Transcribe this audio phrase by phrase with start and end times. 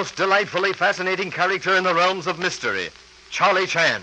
[0.00, 2.88] most delightfully fascinating character in the realms of mystery,
[3.28, 4.00] Charlie Chan.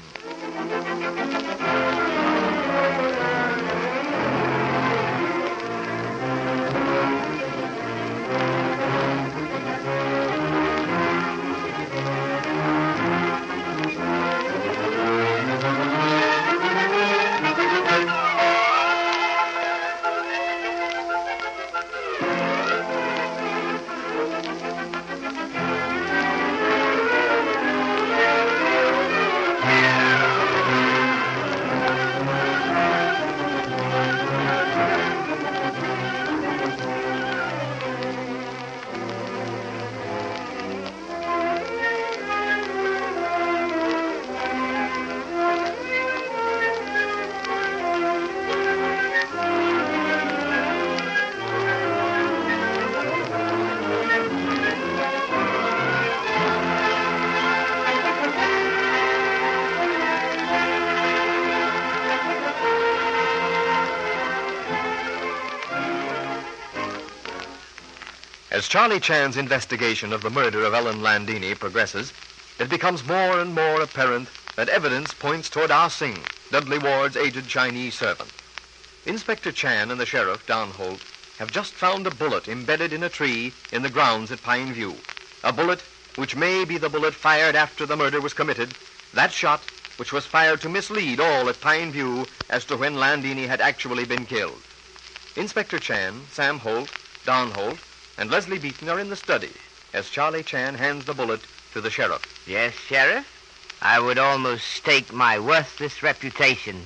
[68.58, 72.12] As Charlie Chan's investigation of the murder of Ellen Landini progresses,
[72.58, 76.18] it becomes more and more apparent that evidence points toward Ah Sing,
[76.50, 78.32] Dudley Ward's aged Chinese servant.
[79.06, 81.02] Inspector Chan and the sheriff, Don Holt,
[81.38, 84.96] have just found a bullet embedded in a tree in the grounds at Pine View.
[85.44, 85.84] A bullet
[86.16, 88.74] which may be the bullet fired after the murder was committed.
[89.14, 89.62] That shot
[89.98, 94.06] which was fired to mislead all at Pine View as to when Landini had actually
[94.06, 94.64] been killed.
[95.36, 96.90] Inspector Chan, Sam Holt,
[97.24, 97.78] Don Holt,
[98.18, 99.52] and Leslie Beaton are in the study
[99.94, 101.42] as Charlie Chan hands the bullet
[101.74, 102.22] to the sheriff.
[102.48, 103.26] Yes, Sheriff.
[103.82, 106.82] I would almost stake my worthless reputation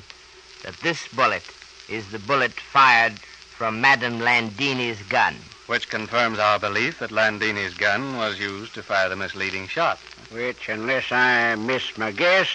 [0.64, 1.44] that this bullet
[1.90, 3.14] is the bullet fired
[3.62, 5.36] from Madame Landini's gun.
[5.68, 10.00] Which confirms our belief that Landini's gun was used to fire the misleading shot.
[10.32, 12.50] Which, unless I miss my guess,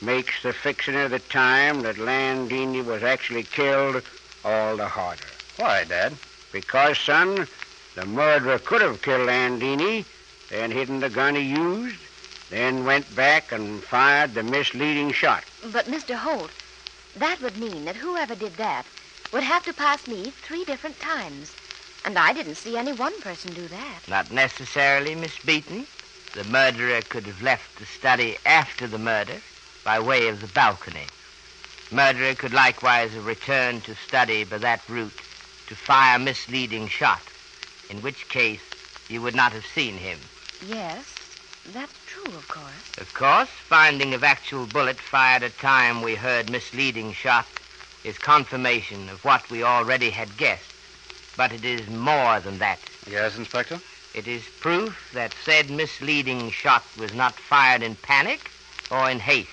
[0.00, 4.02] makes the fixing of the time that Landini was actually killed
[4.44, 5.24] all the harder.
[5.56, 6.12] Why, Dad?
[6.52, 7.48] Because, son,
[7.94, 10.04] the murderer could have killed Landini,
[10.50, 11.98] then hidden the gun he used,
[12.50, 15.44] then went back and fired the misleading shot.
[15.72, 16.14] But, Mr.
[16.14, 16.50] Holt,
[17.16, 18.84] that would mean that whoever did that
[19.32, 21.54] would have to pass me three different times.
[22.04, 24.00] And I didn't see any one person do that.
[24.08, 25.86] Not necessarily, Miss Beaton.
[26.34, 29.40] The murderer could have left the study after the murder
[29.84, 31.06] by way of the balcony.
[31.90, 35.20] Murderer could likewise have returned to study by that route
[35.66, 37.20] to fire misleading shot,
[37.92, 38.60] in which case
[39.08, 40.18] you would not have seen him.
[40.66, 41.04] Yes,
[41.74, 42.98] that's true, of course.
[42.98, 47.46] Of course, finding of actual bullet fired at time we heard misleading shot
[48.02, 50.72] is confirmation of what we already had guessed.
[51.36, 52.78] But it is more than that.
[53.08, 53.78] Yes, Inspector?
[54.14, 58.50] It is proof that said misleading shot was not fired in panic
[58.90, 59.50] or in haste.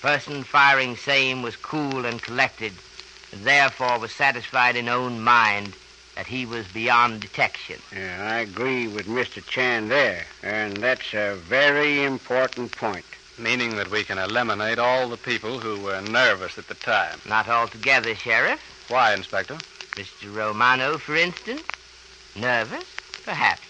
[0.00, 2.72] Person firing same was cool and collected,
[3.32, 5.74] and therefore was satisfied in own mind
[6.16, 7.80] that he was beyond detection.
[7.92, 9.44] Yeah, I agree with Mr.
[9.44, 13.04] Chan there, and that's a very important point.
[13.36, 17.18] Meaning that we can eliminate all the people who were nervous at the time.
[17.28, 18.60] Not altogether, Sheriff.
[18.88, 19.56] Why, Inspector?
[19.96, 20.34] Mr.
[20.34, 21.62] Romano, for instance?
[22.36, 22.84] Nervous?
[23.24, 23.62] Perhaps.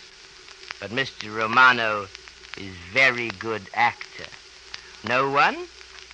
[0.80, 1.34] But Mr.
[1.34, 2.06] Romano
[2.58, 4.26] is very good actor.
[5.06, 5.56] No one,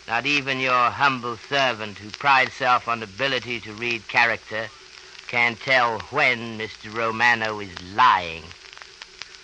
[0.06, 4.68] not even your humble servant who prides self on ability to read character,
[5.30, 6.92] can tell when Mr.
[6.92, 8.42] Romano is lying.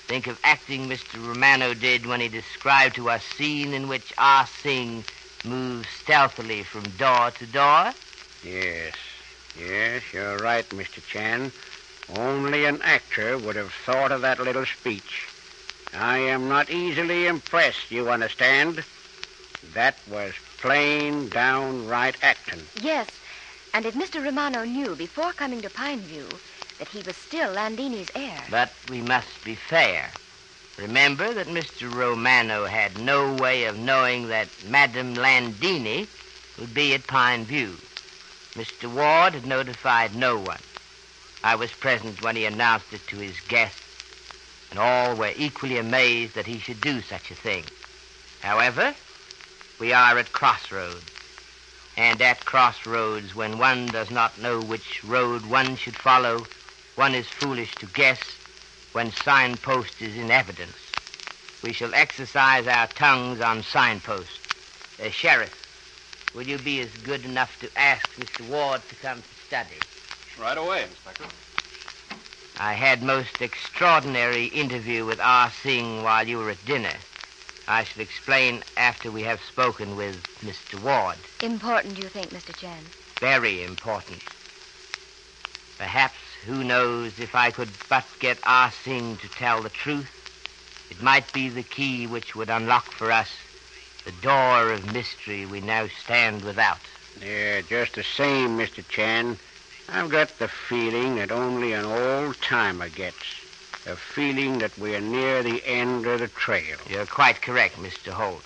[0.08, 1.24] Think of acting Mr.
[1.24, 5.04] Romano did when he described to us a scene in which Ah Sing
[5.44, 7.92] moves stealthily from door to door.
[8.42, 8.94] Yes,
[9.56, 11.00] yes, you're right, Mr.
[11.06, 11.52] Chan.
[12.16, 15.28] Only an actor would have thought of that little speech.
[15.94, 18.82] I am not easily impressed, you understand.
[19.72, 22.62] That was plain, downright acting.
[22.82, 23.06] Yes,
[23.76, 24.24] and if Mr.
[24.24, 26.26] Romano knew before coming to Pineview
[26.78, 28.42] that he was still Landini's heir.
[28.50, 30.10] But we must be fair.
[30.78, 31.94] Remember that Mr.
[31.94, 36.08] Romano had no way of knowing that Madame Landini
[36.58, 37.76] would be at Pine View.
[38.54, 38.90] Mr.
[38.90, 40.60] Ward had notified no one.
[41.44, 43.82] I was present when he announced it to his guests,
[44.70, 47.64] and all were equally amazed that he should do such a thing.
[48.40, 48.94] However,
[49.78, 51.15] we are at crossroads.
[51.96, 56.46] And at crossroads, when one does not know which road one should follow,
[56.94, 58.20] one is foolish to guess
[58.92, 60.76] when signpost is in evidence.
[61.62, 64.38] We shall exercise our tongues on signpost.
[65.02, 65.52] Uh, Sheriff,
[66.34, 68.46] will you be as good enough to ask Mr.
[68.50, 69.76] Ward to come to study?
[70.38, 71.24] Right away, Inspector.
[72.58, 76.94] I had most extraordinary interview with Ah Sing while you were at dinner.
[77.68, 80.80] I shall explain after we have spoken with Mr.
[80.82, 81.16] Ward.
[81.42, 82.56] Important, you think, Mr.
[82.56, 82.84] Chan?
[83.18, 84.22] Very important.
[85.76, 86.14] Perhaps,
[86.46, 90.10] who knows, if I could but get Ah Sing to tell the truth,
[90.90, 93.30] it might be the key which would unlock for us
[94.04, 96.78] the door of mystery we now stand without.
[97.20, 98.86] Yeah, just the same, Mr.
[98.86, 99.38] Chan.
[99.88, 103.45] I've got the feeling that only an old timer gets.
[103.86, 106.76] A feeling that we're near the end of the trail.
[106.90, 108.10] You're quite correct, Mr.
[108.10, 108.42] Holt.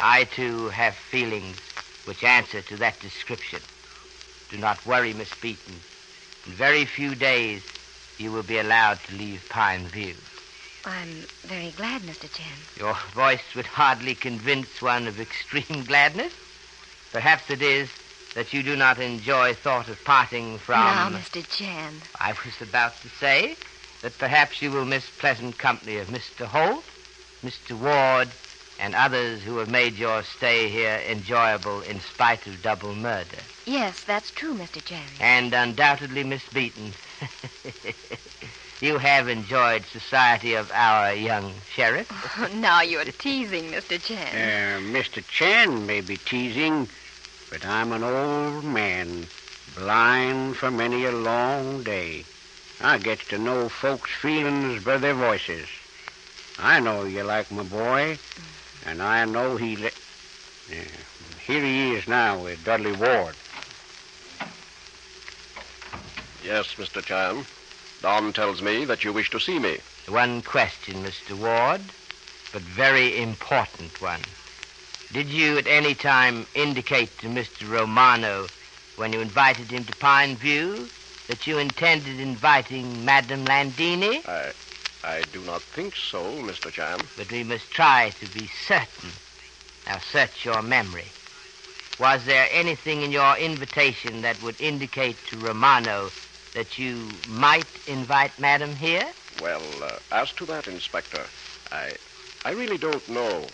[0.00, 1.56] I, too, have feelings
[2.04, 3.60] which answer to that description.
[4.50, 5.76] Do not worry, Miss Beaton.
[6.46, 7.62] In very few days,
[8.18, 10.16] you will be allowed to leave Pine View.
[10.84, 12.32] I'm very glad, Mr.
[12.32, 12.58] Chan.
[12.76, 16.32] Your voice would hardly convince one of extreme gladness.
[17.12, 17.88] Perhaps it is
[18.34, 20.80] that you do not enjoy thought of parting from.
[20.80, 21.46] Now, Mr.
[21.48, 21.94] Chan.
[22.18, 23.56] I was about to say
[24.02, 26.44] that perhaps you will miss pleasant company of Mr.
[26.44, 26.84] Holt,
[27.42, 27.78] Mr.
[27.78, 28.28] Ward,
[28.78, 33.38] and others who have made your stay here enjoyable in spite of double murder.
[33.64, 34.84] Yes, that's true, Mr.
[34.84, 35.04] Chan.
[35.20, 36.92] And undoubtedly, Miss Beaton,
[38.80, 42.10] you have enjoyed society of our young sheriff.
[42.56, 44.02] now you're teasing, Mr.
[44.02, 44.34] Chan.
[44.34, 45.24] Uh, Mr.
[45.24, 46.88] Chan may be teasing,
[47.50, 49.26] but I'm an old man,
[49.76, 52.24] blind for many a long day.
[52.80, 55.68] I get to know folks' feelings by their voices.
[56.58, 58.18] I know you like my boy,
[58.84, 59.76] and I know he.
[59.76, 59.90] Li-
[60.70, 60.84] Yeah,
[61.46, 63.34] here he is now with Dudley Ward.
[66.44, 67.04] Yes, Mr.
[67.04, 67.46] Chan.
[68.00, 69.78] Don tells me that you wish to see me.
[70.08, 71.38] One question, Mr.
[71.38, 71.80] Ward,
[72.52, 74.20] but very important one.
[75.12, 77.68] Did you at any time indicate to Mr.
[77.70, 78.48] Romano
[78.96, 80.88] when you invited him to Pine View
[81.32, 84.22] that you intended inviting Madame Landini?
[84.28, 84.52] I,
[85.02, 86.70] I do not think so, Mr.
[86.70, 87.00] Chan.
[87.16, 89.08] But we must try to be certain.
[89.86, 91.06] Now search your memory.
[91.98, 96.10] Was there anything in your invitation that would indicate to Romano
[96.52, 99.08] that you might invite Madame here?
[99.40, 101.22] Well, uh, as to that, Inspector,
[101.70, 101.94] I,
[102.44, 103.46] I really don't know.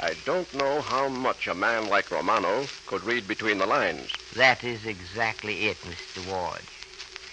[0.00, 4.10] I don't know how much a man like Romano could read between the lines.
[4.34, 6.28] That is exactly it, Mr.
[6.28, 6.62] Ward.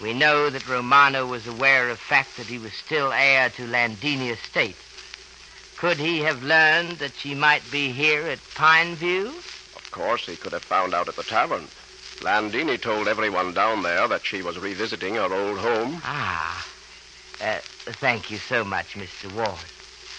[0.01, 4.31] We know that Romano was aware of fact that he was still heir to Landini
[4.31, 4.77] estate.
[5.77, 9.27] Could he have learned that she might be here at Pine View?
[9.75, 11.67] Of course, he could have found out at the tavern.
[12.21, 16.01] Landini told everyone down there that she was revisiting her old home.
[16.03, 16.67] Ah.
[17.41, 19.31] Uh, thank you so much, Mr.
[19.33, 19.57] Ward.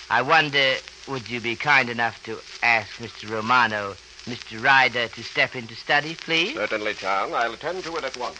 [0.09, 0.77] I wonder,
[1.09, 3.31] would you be kind enough to ask Mr.
[3.31, 3.95] Romano,
[4.25, 4.63] Mr.
[4.63, 6.55] Ryder, to step into study, please?
[6.55, 7.33] Certainly, Chan.
[7.35, 8.39] I'll attend to it at once.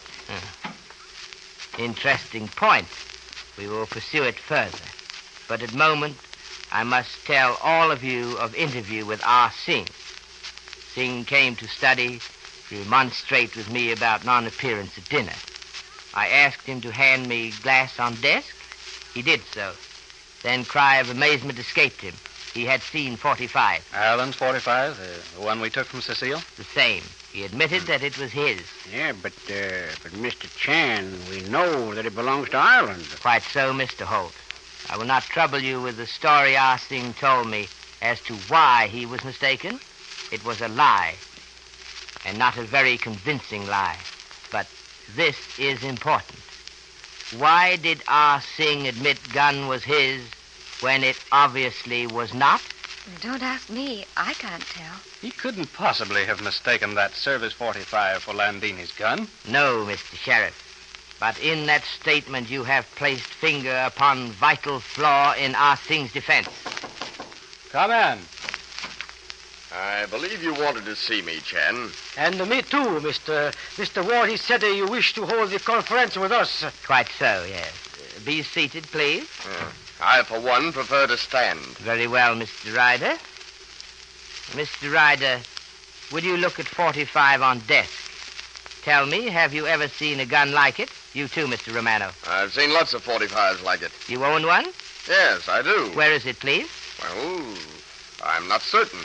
[1.79, 2.87] Interesting point.
[3.57, 4.71] We will pursue it further.
[5.49, 6.17] But at moment,
[6.73, 9.53] I must tell all of you of interview with ah R.
[9.65, 9.89] Singh.
[10.95, 12.21] Sing came to study
[12.69, 15.35] to remonstrate with me about non-appearance at dinner.
[16.15, 18.55] I asked him to hand me glass on desk.
[19.15, 19.73] He did so.
[20.43, 22.15] Then cry of amazement escaped him.
[22.55, 26.43] He had seen 45, Ireland's 45, the, the one we took from Cecile?
[26.57, 27.03] the same.
[27.33, 28.61] He admitted that it was his.
[28.93, 30.53] Yeah, but uh, but Mr.
[30.57, 33.07] Chan, we know that it belongs to Ireland.
[33.21, 34.03] Quite so, Mr.
[34.03, 34.35] Holt.
[34.89, 37.69] I will not trouble you with the story Ah Sing told me
[38.03, 39.79] as to why he was mistaken.
[40.33, 41.15] It was a lie,
[42.27, 43.99] and not a very convincing lie.
[44.51, 44.67] But
[45.15, 46.41] this is important.
[47.39, 50.21] Why did Ah Sing admit gun was his
[50.81, 52.61] when it obviously was not?
[53.21, 54.05] Don't ask me.
[54.17, 54.95] I can't tell.
[55.21, 59.29] He couldn't possibly have mistaken that Service 45 for Landini's gun.
[59.49, 60.17] No, Mr.
[60.17, 60.67] Sheriff.
[61.19, 66.49] But in that statement you have placed finger upon vital flaw in Ah Sing's defense.
[67.71, 68.19] Come in.
[69.73, 71.91] I believe you wanted to see me, Chan.
[72.17, 73.55] And me too, Mr.
[73.77, 74.05] Mr.
[74.05, 74.29] Ward.
[74.29, 76.65] He said uh, you wished to hold the conference with us.
[76.85, 77.71] Quite so, yes.
[78.17, 79.29] Uh, Be seated, please.
[80.03, 81.61] I, for one, prefer to stand.
[81.79, 82.75] Very well, Mr.
[82.75, 83.17] Ryder.
[84.53, 84.93] Mr.
[84.93, 85.41] Ryder,
[86.13, 87.93] would you look at 45 on desk?
[88.83, 90.91] Tell me, have you ever seen a gun like it?
[91.13, 91.75] You too, Mr.
[91.75, 92.11] Romano.
[92.27, 93.93] I've seen lots of 45s like it.
[94.09, 94.67] You own one?
[95.07, 95.91] Yes, I do.
[95.95, 96.69] Where is it, please?
[97.03, 97.55] Well,
[98.25, 99.01] I'm not certain.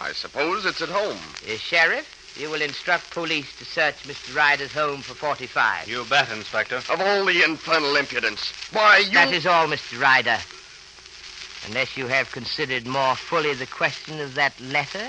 [0.00, 1.18] I suppose it's at home.
[1.44, 2.06] Uh, Sheriff,
[2.36, 4.34] you will instruct police to search Mr.
[4.34, 5.88] Ryder's home for 45.
[5.88, 6.76] You bet, Inspector.
[6.76, 8.52] Of all the infernal impudence.
[8.72, 9.12] Why, you.
[9.12, 10.00] That is all, Mr.
[10.00, 10.38] Ryder.
[11.66, 15.08] Unless you have considered more fully the question of that letter,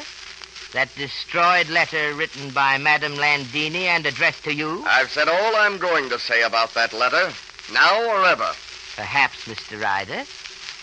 [0.73, 4.83] that destroyed letter written by Madame Landini and addressed to you.
[4.85, 7.31] I've said all I'm going to say about that letter,
[7.71, 8.51] now or ever.
[8.95, 9.81] Perhaps, Mr.
[9.81, 10.23] Ryder,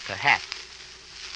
[0.07, 0.45] perhaps.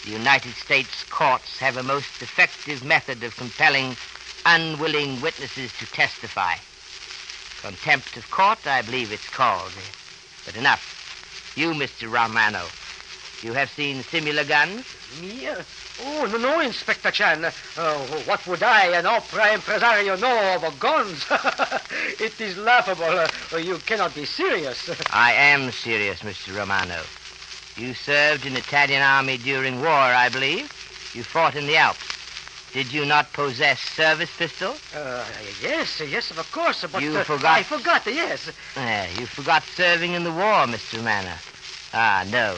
[0.04, 3.96] The United States courts have a most effective method of compelling
[4.44, 6.54] unwilling witnesses to testify.
[7.60, 9.72] Contempt of court, I believe it's called.
[10.44, 11.52] But enough.
[11.56, 12.10] You, Mr.
[12.10, 12.64] Romano,
[13.42, 14.84] you have seen similar guns?
[15.20, 15.48] Me?
[16.00, 17.44] Oh, no, no, Inspector Chan.
[17.44, 21.26] Uh, what would I, an opera impresario, know of guns?
[22.18, 23.04] it is laughable.
[23.04, 24.90] Uh, you cannot be serious.
[25.10, 26.56] I am serious, Mr.
[26.56, 27.02] Romano.
[27.76, 30.72] You served in the Italian army during war, I believe.
[31.14, 32.21] You fought in the Alps.
[32.72, 34.74] Did you not possess service pistol?
[34.96, 35.24] Uh,
[35.62, 36.84] yes, yes, of course.
[36.90, 38.06] But You uh, forgot- I forgot.
[38.06, 38.50] Yes.
[38.76, 40.96] Ah, you forgot serving in the war, Mr.
[40.96, 41.34] Romano.
[41.92, 42.56] Ah, no.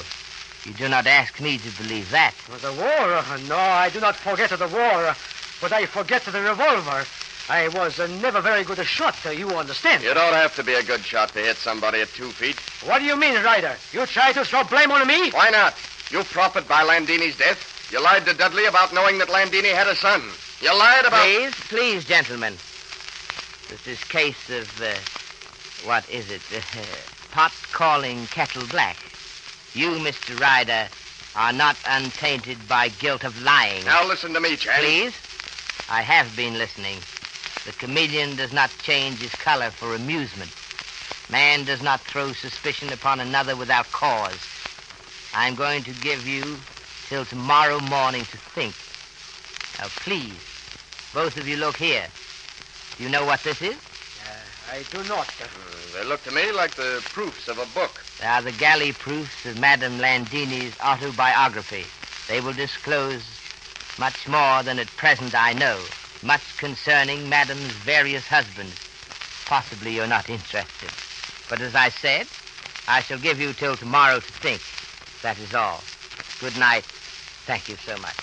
[0.64, 2.32] You do not ask me to believe that.
[2.62, 2.86] The war?
[3.16, 5.14] Uh, No, I do not forget the war, uh,
[5.60, 7.04] but I forget the revolver.
[7.48, 9.16] I was uh, never very good a shot.
[9.26, 10.02] Uh, you understand?
[10.04, 12.56] You don't have to be a good shot to hit somebody at two feet.
[12.88, 13.76] What do you mean, Ryder?
[13.92, 15.30] You try to throw blame on me?
[15.32, 15.74] Why not?
[16.10, 17.72] You profit by Landini's death.
[17.90, 20.22] You lied to Dudley about knowing that Landini had a son.
[20.60, 21.22] You lied about.
[21.24, 22.54] Please, please, gentlemen.
[23.68, 24.94] This is case of, uh,
[25.86, 26.42] what is it?
[26.54, 26.80] Uh,
[27.30, 28.96] pot calling kettle black.
[29.74, 30.38] You, Mr.
[30.40, 30.88] Ryder,
[31.36, 33.84] are not untainted by guilt of lying.
[33.84, 34.80] Now listen to me, Chan.
[34.80, 35.14] Please?
[35.90, 36.98] I have been listening.
[37.66, 40.52] The chameleon does not change his color for amusement.
[41.30, 44.38] Man does not throw suspicion upon another without cause.
[45.34, 46.58] I'm going to give you
[47.14, 48.74] till tomorrow morning to think.
[49.78, 50.34] Now, please,
[51.14, 52.08] both of you look here.
[52.96, 53.76] Do you know what this is?
[53.76, 55.30] Uh, I do not.
[55.30, 58.02] Hmm, they look to me like the proofs of a book.
[58.18, 61.84] They are the galley proofs of Madame Landini's autobiography.
[62.26, 63.22] They will disclose
[63.96, 65.78] much more than at present I know,
[66.24, 68.74] much concerning Madame's various husbands.
[69.46, 70.90] Possibly you're not interested.
[71.48, 72.26] But as I said,
[72.88, 74.60] I shall give you till tomorrow to think.
[75.22, 75.80] That is all.
[76.40, 76.84] Good night.
[77.46, 78.16] Thank you so much.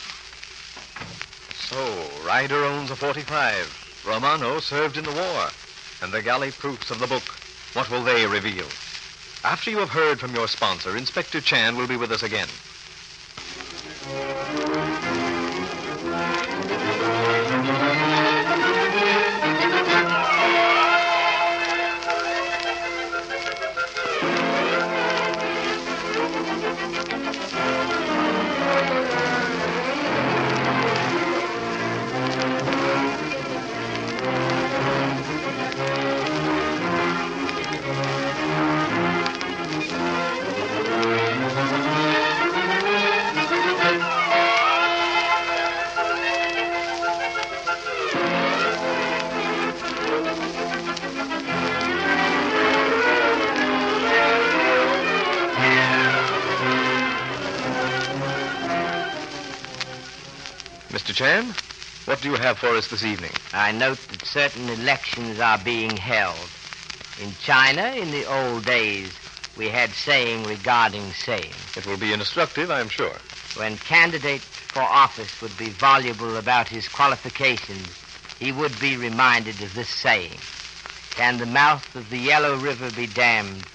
[1.54, 4.04] So, Ryder owns a 45.
[4.06, 5.50] Romano served in the war.
[6.02, 7.24] And the galley proofs of the book,
[7.74, 8.66] what will they reveal?
[9.44, 12.48] After you have heard from your sponsor, Inspector Chan will be with us again.
[61.12, 61.16] Mr.
[61.16, 61.54] Chan,
[62.06, 63.32] what do you have for us this evening?
[63.52, 66.50] I note that certain elections are being held.
[67.22, 69.12] In China, in the old days,
[69.58, 71.52] we had saying regarding saying.
[71.76, 73.18] It will be instructive, I am sure.
[73.56, 77.90] When candidate for office would be voluble about his qualifications,
[78.40, 80.38] he would be reminded of this saying.
[81.10, 83.66] Can the mouth of the Yellow River be dammed,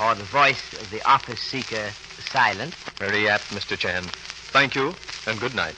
[0.00, 1.90] or the voice of the office seeker
[2.30, 2.72] silent?
[2.98, 3.76] Very apt, Mr.
[3.76, 4.04] Chan.
[4.52, 4.94] Thank you,
[5.26, 5.74] and good night.